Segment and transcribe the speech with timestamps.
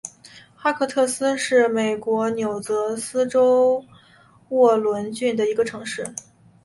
[0.55, 3.85] 哈克特斯敦是美国纽泽西州
[4.49, 6.15] 沃伦郡的一个城市。